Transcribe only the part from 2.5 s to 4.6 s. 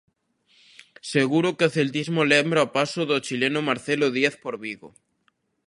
o paso do chileno Marcelo Díaz por